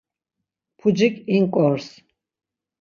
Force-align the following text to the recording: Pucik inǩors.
Pucik 0.79 1.15
inǩors. 1.37 1.85